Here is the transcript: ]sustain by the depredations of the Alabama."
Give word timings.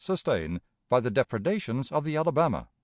]sustain 0.11 0.59
by 0.89 0.99
the 0.99 1.11
depredations 1.11 1.91
of 1.91 2.03
the 2.03 2.15
Alabama." 2.17 2.67